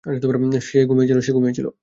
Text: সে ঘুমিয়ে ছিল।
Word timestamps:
সে 0.67 0.79
ঘুমিয়ে 1.31 1.53
ছিল। 1.53 1.67